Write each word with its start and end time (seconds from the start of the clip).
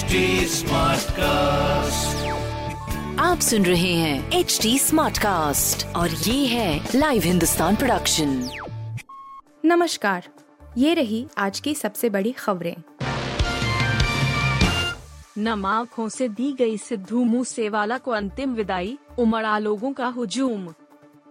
HD 0.00 0.18
cast 1.10 2.26
आप 3.20 3.40
सुन 3.40 3.64
रहे 3.64 3.92
हैं 3.94 4.30
एच 4.32 4.58
डी 4.62 4.78
स्मार्ट 4.78 5.18
कास्ट 5.18 5.86
और 5.96 6.10
ये 6.10 6.46
है 6.46 6.88
लाइव 6.94 7.22
हिंदुस्तान 7.22 7.76
प्रोडक्शन 7.76 8.50
नमस्कार 9.64 10.28
ये 10.78 10.94
रही 10.94 11.26
आज 11.38 11.60
की 11.60 11.74
सबसे 11.74 12.10
बड़ी 12.10 12.32
खबरें। 12.32 12.76
नम 15.38 15.66
आँखों 15.66 16.08
से 16.08 16.28
दी 16.28 16.52
गई 16.52 16.76
सिद्धू 16.76 17.24
मूसेवाला 17.24 17.98
को 17.98 18.10
अंतिम 18.10 18.54
विदाई 18.54 18.98
उमड़ा 19.18 19.58
लोगों 19.58 19.92
का 19.92 20.06
हुजूम। 20.06 20.74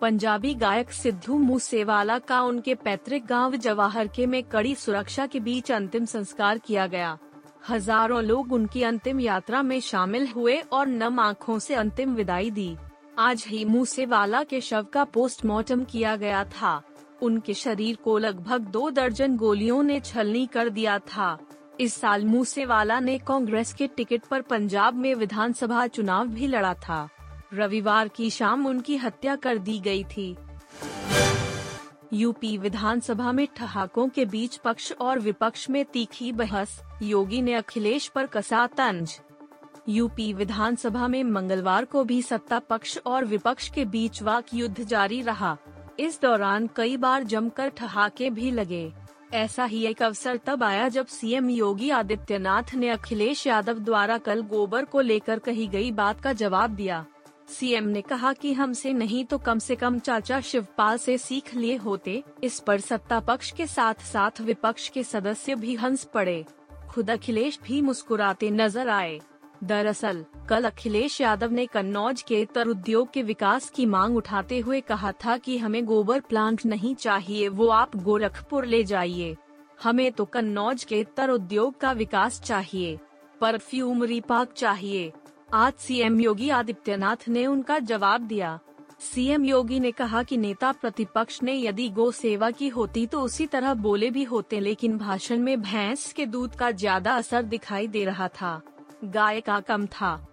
पंजाबी 0.00 0.54
गायक 0.54 0.92
सिद्धू 0.92 1.38
मूसेवाला 1.38 2.18
का 2.18 2.42
उनके 2.42 2.74
पैतृक 2.74 3.26
गाँव 3.26 3.56
जवाहर 3.56 4.06
के 4.06 4.26
में 4.26 4.42
कड़ी 4.42 4.74
सुरक्षा 4.74 5.26
के 5.26 5.40
बीच 5.40 5.72
अंतिम 5.72 6.04
संस्कार 6.04 6.58
किया 6.58 6.86
गया। 6.86 7.18
हज़ारों 7.68 8.22
लोग 8.22 8.52
उनकी 8.52 8.82
अंतिम 8.82 9.20
यात्रा 9.20 9.62
में 9.62 9.80
शामिल 9.80 10.26
हुए 10.26 10.56
और 10.72 10.86
नम 10.86 11.20
आँखों 11.20 11.58
से 11.58 11.74
अंतिम 11.74 12.14
विदाई 12.14 12.50
दी। 12.50 12.76
आज 13.18 13.44
ही 13.48 13.64
मूसेवाला 13.64 14.42
के 14.42 14.60
शव 14.60 14.86
का 14.92 15.04
पोस्टमार्टम 15.04 15.84
किया 15.84 16.16
गया 16.16 16.44
था। 16.44 16.82
उनके 17.22 17.54
शरीर 17.54 17.96
को 17.96 18.18
लगभग 18.18 18.60
दो 18.60 18.90
दर्जन 18.90 19.36
गोलियों 19.36 19.82
ने 19.82 20.00
छलनी 20.00 20.46
कर 20.46 20.68
दिया 20.68 20.98
था। 20.98 21.38
इस 21.80 21.94
साल 21.94 22.24
मूसेवाला 22.24 23.00
ने 23.00 23.18
कांग्रेस 23.18 23.72
के 23.74 23.86
टिकट 23.86 24.24
पर 24.24 24.42
पंजाब 24.42 24.94
में 24.94 25.14
विधानसभा 25.14 25.86
चुनाव 25.86 26.26
भी 26.26 26.46
लड़ा 26.46 26.74
था। 26.74 27.08
रविवार 27.54 28.08
की 28.08 28.30
शाम 28.30 28.66
उनकी 28.66 28.96
हत्या 28.96 29.36
कर 29.36 29.58
दी 29.58 29.78
गई 29.78 30.04
थी। 30.04 30.36
यूपी 32.12 32.58
विधानसभा 32.58 33.32
में 33.32 33.48
ठहाकों 33.56 34.08
के 34.08 34.24
बीच 34.24 34.56
पक्ष 34.56 34.92
और 34.92 35.18
विपक्ष 35.18 35.70
में 35.70 35.84
तीखी 35.84 36.32
बहस, 36.32 36.82
योगी 37.02 37.42
ने 37.42 37.54
अखिलेश 37.54 38.08
पर 38.08 38.26
कसा 38.26 38.66
तंज। 38.66 39.20
यूपी 39.88 40.32
विधानसभा 40.32 41.08
में 41.08 41.24
मंगलवार 41.24 41.84
को 41.84 42.04
भी 42.04 42.22
सत्ता 42.22 42.58
पक्ष 42.58 42.98
और 43.06 43.24
विपक्ष 43.24 43.68
के 43.68 43.84
बीच 43.84 44.22
वाक 44.22 44.44
युद्ध 44.54 44.84
जारी 44.84 45.22
रहा। 45.22 45.56
इस 45.98 46.20
दौरान 46.22 46.68
कई 46.76 46.96
बार 46.96 47.22
जमकर 47.22 47.68
ठहाके 47.68 48.30
भी 48.30 48.50
लगे। 48.50 48.92
ऐसा 49.32 49.64
ही 49.64 49.84
एक 49.86 50.02
अवसर 50.02 50.36
तब 50.36 50.62
आया 50.62 50.88
जब 50.88 51.06
सीएम 51.06 51.50
योगी 51.50 51.90
आदित्यनाथ 51.90 52.74
ने 52.74 52.88
अखिलेश 52.88 53.46
यादव 53.46 53.78
द्वारा 53.78 54.18
कल 54.18 54.42
गोबर 54.42 54.84
को 54.84 55.00
लेकर 55.00 55.38
कही 55.38 55.66
गई 55.66 55.90
बात 55.92 56.20
का 56.20 56.32
जवाब 56.32 56.70
दिया। 56.70 57.06
सीएम 57.50 57.84
ने 57.84 58.02
कहा 58.02 58.32
कि 58.32 58.52
हमसे 58.52 58.92
नहीं 58.92 59.24
तो 59.24 59.38
कम 59.38 59.58
से 59.58 59.76
कम 59.76 59.98
चाचा 59.98 60.40
शिवपाल 60.40 60.98
से 60.98 61.18
सीख 61.18 61.54
लिए 61.54 61.76
होते, 61.76 62.24
इस 62.44 62.60
पर 62.60 62.80
सत्ता 62.80 63.20
पक्ष 63.20 63.50
के 63.50 63.66
साथ 63.66 63.94
साथ 63.94 64.40
विपक्ष 64.40 64.88
के 64.88 65.02
सदस्य 65.02 65.54
भी 65.54 65.74
हंस 65.74 66.04
पड़े। 66.04 66.44
खुद 66.90 67.10
अखिलेश 67.10 67.60
भी 67.64 67.82
मुस्कुराते 67.82 68.50
नज़र 68.50 68.88
आए। 68.88 69.20
दरअसल, 69.64 70.24
कल 70.48 70.64
अखिलेश 70.64 71.20
यादव 71.20 71.50
ने 71.50 71.66
कन्नौज 71.66 72.22
के 72.22 72.44
तर 72.44 72.66
उद्योग 72.66 73.12
के 73.12 73.22
विकास 73.22 73.70
की 73.70 73.86
मांग 73.86 74.16
उठाते 74.16 74.58
हुए 74.58 74.80
कहा 74.80 75.12
था 75.12 75.36
कि 75.36 75.58
हमें 75.58 75.84
गोबर 75.84 76.20
प्लांट 76.20 76.66
नहीं 76.66 76.94
चाहिए, 76.94 77.48
वो 77.48 77.68
आप 77.68 77.96
गोरखपुर 77.96 78.64
ले 78.64 78.84
जाइए। 78.84 79.36
हमें 79.82 80.12
तो 80.12 80.24
कन्नौज 80.24 80.84
के 80.84 81.04
तर 81.16 81.30
उद्योग 81.30 81.80
का 81.80 81.92
विकास 81.92 82.40
चाहिए। 82.40 82.98
परफ्यूमरी 83.40 84.20
पार्क 84.20 84.52
चाहिए। 84.56 85.12
आज 85.52 85.72
सीएम 85.74 86.20
योगी 86.20 86.48
आदित्यनाथ 86.50 87.28
ने 87.28 87.44
उनका 87.46 87.78
जवाब 87.80 88.26
दिया। 88.26 88.58
सीएम 89.00 89.44
योगी 89.44 89.78
ने 89.80 89.90
कहा 89.90 90.22
कि 90.22 90.36
नेता 90.36 90.70
प्रतिपक्ष 90.72 91.42
ने 91.42 91.54
यदि 91.54 91.88
गो 91.88 92.10
सेवा 92.10 92.50
की 92.50 92.68
होती 92.68 93.06
तो 93.06 93.20
उसी 93.20 93.46
तरह 93.46 93.74
बोले 93.76 94.10
भी 94.10 94.24
होते, 94.24 94.60
लेकिन 94.60 94.96
भाषण 94.98 95.38
में 95.38 95.60
भैंस 95.62 96.12
के 96.12 96.26
दूध 96.26 96.54
का 96.54 96.70
ज़्यादा 96.70 97.14
असर 97.14 97.42
दिखाई 97.44 97.86
दे 97.86 98.04
रहा 98.04 98.28
था। 98.30 98.60
गाय 99.04 99.40
का 99.40 99.58
कम 99.60 99.86
था। 99.86 100.26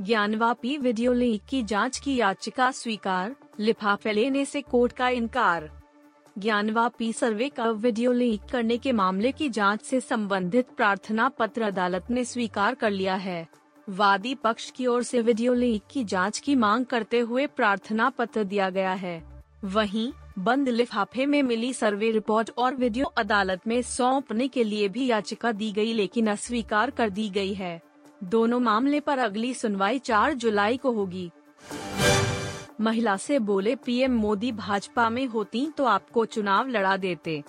ज्ञानवापी 0.00 0.76
वीडियो 0.78 1.12
लीक 1.12 1.42
की 1.48 1.62
जाँच 1.64 1.98
की 1.98 2.16
याचिका 2.16 2.70
स्वीकार, 2.70 3.34
लिफाफे 3.60 4.12
लेने 4.12 4.44
से 4.44 4.62
कोर्ट 4.62 4.92
का 4.92 5.08
इनकार। 5.08 5.70
ज्ञानवापी 6.38 7.12
सर्वे 7.12 7.48
का 7.48 7.68
वीडियो 7.70 8.12
लीक 8.12 8.48
करने 8.52 8.78
के 8.78 8.92
मामले 8.92 9.32
की 9.32 9.48
जाँच 9.50 9.82
से 9.82 10.00
संबंधित 10.00 10.70
प्रार्थना 10.76 11.28
पत्र 11.28 11.62
अदालत 11.62 12.10
ने 12.10 12.24
स्वीकार 12.24 12.74
कर 12.74 12.90
लिया 12.90 13.14
है। 13.16 13.46
वादी 13.88 14.34
पक्ष 14.34 14.70
की 14.70 14.86
ओर 14.86 15.02
से 15.02 15.20
वीडियो 15.20 15.52
लीक 15.54 15.82
की 15.90 16.02
जाँच 16.04 16.38
की 16.38 16.54
मांग 16.54 16.84
करते 16.86 17.18
हुए 17.18 17.46
प्रार्थना 17.46 18.08
पत्र 18.10 18.42
दिया 18.44 18.70
गया 18.70 18.92
है। 18.92 19.22
वहीं, 19.64 20.10
बंद 20.38 20.68
लिफाफे 20.68 21.26
में 21.26 21.42
मिली 21.42 21.72
सर्वे 21.72 22.10
रिपोर्ट 22.10 22.50
और 22.58 22.74
वीडियो 22.74 23.06
अदालत 23.06 23.66
में 23.66 23.80
सौंपने 23.82 24.48
के 24.48 24.64
लिए 24.64 24.88
भी 24.88 25.06
याचिका 25.06 25.52
दी 25.52 25.70
गई 25.72 25.92
लेकिन 25.92 26.26
अस्वीकार 26.26 26.90
कर 26.90 27.10
दी 27.10 27.28
गई 27.30 27.54
है। 27.54 27.80
दोनों 28.24 28.60
मामले 28.60 29.00
पर 29.00 29.18
अगली 29.18 29.54
सुनवाई 29.54 29.98
4 29.98 30.34
जुलाई 30.34 30.76
को 30.76 30.92
होगी। 30.92 31.30
महिला 32.80 33.16
से 33.16 33.38
बोले, 33.38 33.74
पीएम 33.76 34.12
मोदी 34.12 34.52
भाजपा 34.52 35.08
में 35.10 35.26
होती 35.26 35.66
तो 35.78 35.84
आपको 35.84 36.24
चुनाव 36.24 36.68
लड़ा 36.68 36.96
देते। 36.96 37.42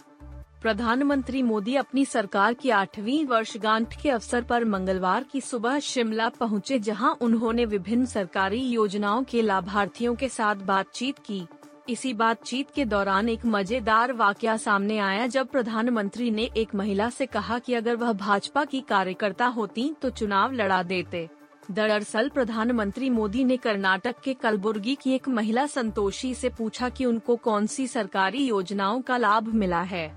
प्रधानमंत्री 0.61 1.41
मोदी 1.43 1.75
अपनी 1.75 2.03
सरकार 2.05 2.53
की 2.53 2.69
आठवीं 2.69 3.25
वर्षगांठ 3.25 3.93
के 4.01 4.09
अवसर 4.09 4.43
पर 4.43 4.63
मंगलवार 4.65 5.23
की 5.23 5.41
सुबह 5.41 5.77
शिमला 5.79 6.29
पहुँचे, 6.29 6.79
जहाँ 6.79 7.15
उन्होंने 7.21 7.65
विभिन्न 7.65 8.05
सरकारी 8.05 8.61
योजनाओं 8.61 9.23
के 9.23 9.41
लाभार्थियों 9.41 10.15
के 10.15 10.29
साथ 10.29 10.65
बातचीत 10.65 11.19
की। 11.19 11.45
इसी 11.89 12.13
बातचीत 12.13 12.71
के 12.75 12.85
दौरान 12.85 13.29
एक 13.29 13.45
मज़ेदार 13.45 14.13
वाकया 14.13 14.57
सामने 14.57 14.97
आया, 14.99 15.27
जब 15.27 15.47
प्रधानमंत्री 15.47 16.31
ने 16.31 16.49
एक 16.57 16.75
महिला 16.75 17.09
से 17.09 17.25
कहा 17.25 17.59
कि 17.59 17.73
अगर 17.73 17.95
वह 17.95 18.13
भाजपा 18.15 18.65
की 18.65 18.81
कार्यकर्ता 18.81 19.47
होती 19.47 19.91
तो 20.01 20.09
चुनाव 20.09 20.53
लड़ा 20.53 20.83
देते। 20.83 21.27
दरअसल 21.71 22.29
प्रधानमंत्री 22.29 23.09
मोदी 23.09 23.43
ने 23.43 23.57
कर्नाटक 23.57 24.21
के 24.23 24.33
कलबुर्गी 24.33 24.95
की 24.95 25.13
एक 25.13 25.27
महिला 25.29 25.65
संतोषी 25.67 26.33
से 26.33 26.49
पूछा 26.49 26.89
कि 26.89 27.05
उनको 27.05 27.35
कौन 27.35 27.65
सी 27.67 27.87
सरकारी 27.87 28.45
योजनाओं 28.45 29.01
का 29.01 29.17
लाभ 29.17 29.53
मिला 29.53 29.81
है। 29.81 30.07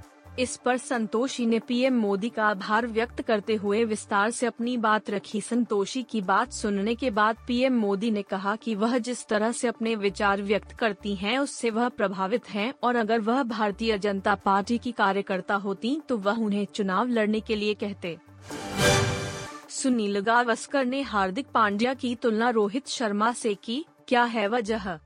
इस 0.41 0.57
पर 0.57 0.77
संतोषी 0.77 1.45
ने 1.47 1.59
पीएम 1.59 1.95
मोदी 1.95 2.29
का 2.29 2.45
आभार 2.45 2.87
व्यक्त 2.87 3.21
करते 3.23 3.55
हुए 3.55 3.83
विस्तार 3.85 4.31
से 4.31 4.47
अपनी 4.47 4.77
बात 4.77 5.11
रखी। 5.11 5.41
संतोषी 5.41 6.03
की 6.03 6.21
बात 6.21 6.53
सुनने 6.53 6.95
के 6.95 7.11
बाद 7.11 7.37
पीएम 7.47 7.75
मोदी 7.79 8.11
ने 8.11 8.23
कहा 8.23 8.55
कि 8.57 8.75
वह 8.75 8.97
जिस 8.99 9.27
तरह 9.27 9.53
से 9.53 9.69
अपने 9.69 9.95
विचार 9.97 10.43
व्यक्त 10.43 10.73
करती 10.73 11.15
हैं, 11.15 11.39
उससे 11.39 11.71
वह 11.71 11.89
प्रभावित 11.89 12.49
हैं 12.51 12.73
और 12.83 12.97
अगर 12.97 13.21
वह 13.21 13.43
भारतीय 13.43 13.99
जनता 13.99 14.35
पार्टी 14.35 14.79
की 14.79 14.93
कार्यकर्ता 14.93 15.55
होती 15.57 16.01
तो 16.09 16.19
वह 16.19 16.39
उन्हें 16.39 16.65
चुनाव 16.65 17.09
लड़ने 17.09 17.41
के 17.41 17.57
लिए 17.57 17.75
कहते। 17.75 18.17
सुनील 19.71 20.21
गावस्कर 20.21 20.85
ने 20.85 21.03
हार्दिक 21.03 21.47
पांड्या 21.55 21.95
की 21.95 22.15
तुलना 22.15 22.51
रोहित 22.51 22.89
शर्मा 22.89 23.33
से 23.33 23.55
की। 23.55 23.85
क्या 24.09 24.23
है 24.25 24.49
वजह? 24.49 24.99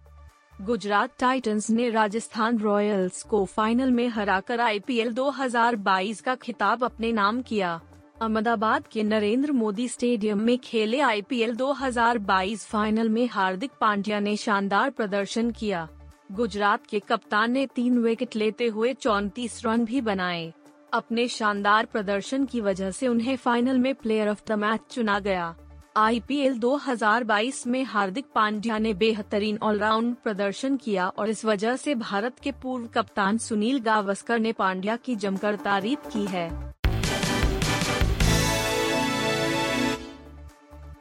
गुजरात 0.62 1.10
टाइटंस 1.18 1.70
ने 1.70 1.90
राजस्थान 1.90 2.58
रॉयल्स 2.58 3.22
को 3.22 3.44
फाइनल 3.44 3.90
में 3.90 4.08
हराकर 4.08 4.60
आईपीएल 4.60 5.12
2022 5.12 6.20
का 6.20 6.34
खिताब 6.34 6.84
अपने 6.84 7.12
नाम 7.12 7.42
किया। 7.42 7.80
अहमदाबाद 8.22 8.86
के 8.86 9.02
नरेंद्र 9.02 9.52
मोदी 9.52 9.88
स्टेडियम 9.88 10.40
में 10.40 10.58
खेले 10.58 11.00
आईपीएल 11.00 11.54
2022 11.54 12.66
फाइनल 12.66 13.08
में 13.08 13.28
हार्दिक 13.28 13.70
पांड्या 13.80 14.20
ने 14.20 14.36
शानदार 14.36 14.90
प्रदर्शन 14.90 15.50
किया। 15.50 15.88
गुजरात 16.32 16.86
के 16.86 17.00
कप्तान 17.00 17.52
ने 17.52 17.66
तीन 17.66 17.98
विकेट 17.98 18.36
लेते 18.36 18.66
हुए 18.66 18.94
चौंतीस 18.94 19.66
रन 19.66 19.84
भी 19.84 20.00
बनाए। 20.00 20.52
अपने 20.92 21.28
शानदार 21.28 21.86
प्रदर्शन 21.86 22.44
की 22.44 22.60
वजह 22.60 22.90
से 22.90 23.08
उन्हें 23.08 23.36
फाइनल 23.36 23.78
में 23.78 23.94
प्लेयर 23.94 24.28
ऑफ़ 24.28 24.42
द 24.48 24.52
मैच 24.52 24.80
चुना 24.90 25.18
गया। 25.18 25.56
आईपीएल 25.96 26.58
2022 26.58 27.66
में 27.66 27.84
हार्दिक 27.84 28.24
पांड्या 28.34 28.78
ने 28.78 28.94
बेहतरीन 28.94 29.58
ऑलराउंड 29.62 30.14
प्रदर्शन 30.16 30.76
किया 30.76 31.08
और 31.08 31.28
इस 31.30 31.44
वजह 31.44 31.76
से 31.76 31.94
भारत 31.94 32.38
के 32.42 32.52
पूर्व 32.52 32.86
कप्तान 32.86 33.38
सुनील 33.38 33.78
गावस्कर 33.78 34.38
ने 34.38 34.52
पांड्या 34.52 34.96
की 34.96 35.16
जमकर 35.16 35.56
तारीफ़ 35.56 36.08
की 36.08 36.24
है। 36.26 36.48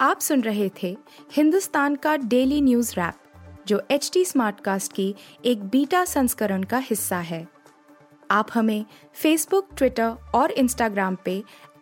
आप 0.01 0.19
सुन 0.19 0.41
रहे 0.41 0.69
थे 0.83 0.97
हिंदुस्तान 1.31 1.95
का 1.95 2.15
डेली 2.17 2.61
न्यूज़ 2.61 2.93
रैप, 2.93 3.13
जो 3.67 3.81
एच 3.91 4.09
टी 4.13 4.25
स्मार्टकास्ट 4.25 4.93
की 4.93 5.15
एक 5.45 5.63
बीटा 5.63 6.05
संस्करण 6.05 6.63
का 6.63 6.77
हिस्सा 6.77 7.17
है। 7.17 7.47
आप 8.31 8.47
हमें 8.53 8.85
फेसबुक 9.13 9.69
ट्विटर 9.77 10.15
और 10.35 10.51
इंस्टाग्राम 10.51 11.17
पे 11.25 11.43